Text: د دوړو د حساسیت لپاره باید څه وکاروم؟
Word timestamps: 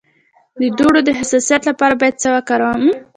د 0.61 0.63
دوړو 0.77 0.99
د 1.07 1.09
حساسیت 1.19 1.61
لپاره 1.69 1.93
باید 2.01 2.15
څه 2.23 2.29
وکاروم؟ 2.35 2.83